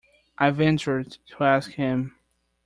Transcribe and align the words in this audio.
I 0.39 0.49
ventured 0.49 1.17
to 1.27 1.43
ask 1.43 1.73
him. 1.73 2.15